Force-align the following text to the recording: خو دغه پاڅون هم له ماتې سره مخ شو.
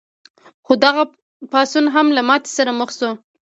خو 0.65 0.73
دغه 0.85 1.03
پاڅون 1.51 1.85
هم 1.95 2.07
له 2.15 2.21
ماتې 2.27 2.49
سره 2.57 2.71
مخ 2.79 2.89
شو. 2.97 3.11